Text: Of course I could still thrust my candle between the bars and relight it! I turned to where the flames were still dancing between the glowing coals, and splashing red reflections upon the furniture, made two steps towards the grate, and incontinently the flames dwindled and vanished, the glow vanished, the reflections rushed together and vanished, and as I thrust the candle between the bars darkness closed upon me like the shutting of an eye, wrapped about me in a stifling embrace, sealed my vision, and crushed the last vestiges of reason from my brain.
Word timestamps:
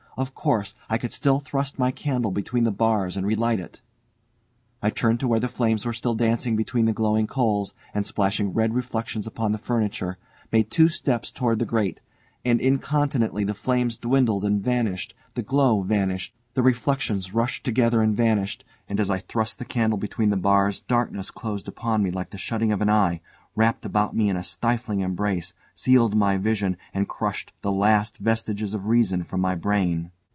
Of 0.17 0.35
course 0.35 0.75
I 0.89 0.97
could 0.99 1.11
still 1.13 1.39
thrust 1.39 1.79
my 1.79 1.89
candle 1.89 2.29
between 2.31 2.63
the 2.65 2.71
bars 2.71 3.15
and 3.17 3.25
relight 3.25 3.59
it! 3.61 3.81
I 4.81 4.89
turned 4.91 5.19
to 5.21 5.27
where 5.27 5.39
the 5.39 5.47
flames 5.47 5.83
were 5.85 5.93
still 5.93 6.13
dancing 6.15 6.55
between 6.57 6.85
the 6.85 6.91
glowing 6.93 7.27
coals, 7.27 7.73
and 7.93 8.05
splashing 8.05 8.51
red 8.53 8.75
reflections 8.75 9.25
upon 9.25 9.51
the 9.53 9.57
furniture, 9.57 10.17
made 10.51 10.69
two 10.69 10.89
steps 10.89 11.31
towards 11.31 11.57
the 11.59 11.65
grate, 11.65 12.01
and 12.45 12.59
incontinently 12.61 13.45
the 13.45 13.55
flames 13.55 13.97
dwindled 13.97 14.43
and 14.43 14.61
vanished, 14.61 15.15
the 15.33 15.41
glow 15.43 15.81
vanished, 15.81 16.35
the 16.53 16.61
reflections 16.61 17.33
rushed 17.33 17.63
together 17.63 18.01
and 18.01 18.15
vanished, 18.15 18.65
and 18.89 18.99
as 18.99 19.09
I 19.09 19.17
thrust 19.19 19.57
the 19.57 19.65
candle 19.65 19.97
between 19.97 20.29
the 20.29 20.35
bars 20.37 20.81
darkness 20.81 21.31
closed 21.31 21.69
upon 21.69 22.03
me 22.03 22.11
like 22.11 22.29
the 22.31 22.37
shutting 22.37 22.73
of 22.73 22.81
an 22.81 22.89
eye, 22.89 23.21
wrapped 23.53 23.85
about 23.85 24.15
me 24.15 24.29
in 24.29 24.37
a 24.37 24.43
stifling 24.43 25.01
embrace, 25.01 25.53
sealed 25.75 26.15
my 26.15 26.37
vision, 26.37 26.77
and 26.93 27.09
crushed 27.09 27.51
the 27.63 27.71
last 27.71 28.17
vestiges 28.17 28.73
of 28.73 28.87
reason 28.87 29.23
from 29.23 29.41
my 29.41 29.53
brain. 29.55 30.09